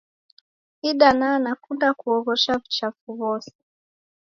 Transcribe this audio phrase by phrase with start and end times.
[0.89, 3.51] Idana nakunda kuoghosha wuchafu whose.